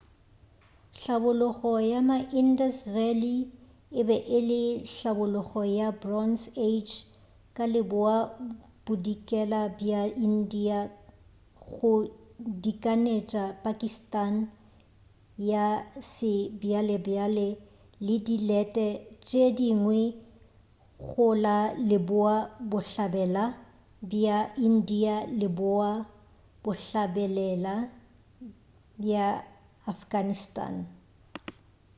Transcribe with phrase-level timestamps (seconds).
[1.01, 3.39] hlabologo ya ma-indus valley
[3.99, 4.61] e be e le
[4.93, 6.93] hlabologo ya bronze age
[7.55, 10.79] ka leboa-bodikela bja india
[11.71, 11.91] go
[12.63, 14.33] dikanetša pakistan
[15.51, 15.65] ya
[16.13, 17.47] sebjalebjale
[18.05, 18.87] le dilete
[19.27, 20.01] tše dingwe
[21.09, 21.57] go la
[21.89, 23.43] leboa-bohlabela
[24.09, 24.37] bja
[24.67, 27.75] india le leboa-bohlabela
[29.01, 29.25] bja
[29.93, 30.73] afghanistan